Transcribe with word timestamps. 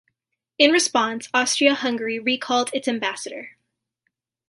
In 0.57 0.71
response, 0.71 1.29
Austria-Hungary 1.31 2.17
recalled 2.17 2.71
its 2.73 2.87
ambassador. 2.87 3.51